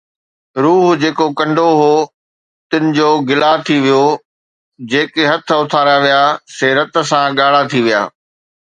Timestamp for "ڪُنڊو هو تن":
1.39-2.83